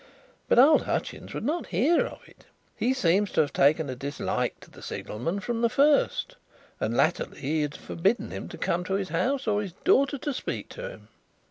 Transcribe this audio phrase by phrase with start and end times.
[0.47, 4.59] But old Hutchins would not hear of it; he seems to have taken a dislike
[4.61, 6.37] to the signalman from the first,
[6.79, 10.33] and latterly he had forbidden him to come to his house or his daughter to
[10.33, 11.09] speak to him."